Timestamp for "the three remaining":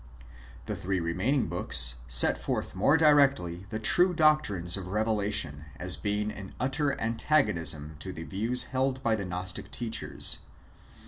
0.65-1.45